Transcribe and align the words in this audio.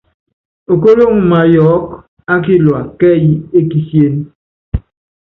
Okóloŋ 0.73 1.13
máyɔɔ́k 1.29 1.85
á 2.31 2.35
kilua 2.43 2.81
kɛ́ɛ́y 2.99 3.29
é 3.57 3.59
kisíén. 3.69 4.15